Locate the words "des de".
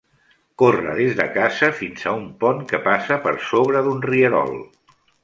0.99-1.27